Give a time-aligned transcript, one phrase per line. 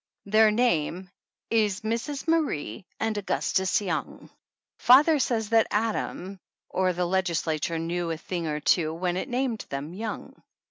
[0.25, 1.11] Their name
[1.51, 2.27] is Mrs.
[2.27, 4.31] Marie and Augustus Young.
[4.79, 6.39] Father says that Adam
[6.69, 7.23] or the legisla
[7.61, 9.93] 72 THE ANNALS OF ANN ture knew a thing or two when it named them
[9.93, 10.41] Young.